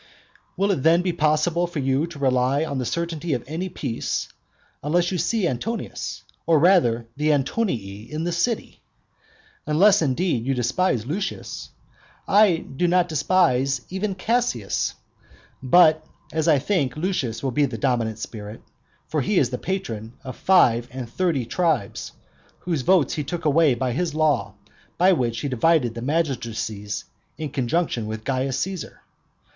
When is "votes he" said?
22.81-23.23